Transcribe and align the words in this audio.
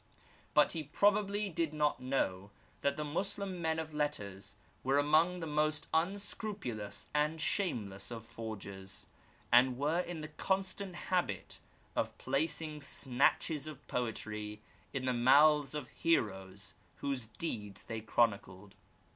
But 0.55 0.71
he 0.71 0.81
probably 0.81 1.47
did 1.47 1.75
not 1.75 1.99
know 1.99 2.49
that 2.81 2.97
the 2.97 3.03
Moslem 3.03 3.61
men 3.61 3.77
of 3.77 3.93
letters 3.93 4.55
were 4.83 4.97
among 4.97 5.41
the 5.41 5.45
most 5.45 5.85
unscrupulous 5.93 7.07
and 7.13 7.39
shameless 7.39 8.09
of 8.09 8.25
forgers, 8.25 9.05
and 9.51 9.77
were 9.77 9.99
in 9.99 10.21
the 10.21 10.27
constant 10.29 10.95
habit 10.95 11.59
of 11.95 12.17
placing 12.17 12.81
snatches 12.81 13.67
of 13.67 13.87
poetry 13.87 14.63
in 14.91 15.05
the 15.05 15.13
mouths 15.13 15.75
of 15.75 15.85
the 15.89 15.93
heroes 15.93 16.73
whose 17.01 17.27
deeds 17.27 17.83
they 17.83 18.01
chronicled. 18.01 18.73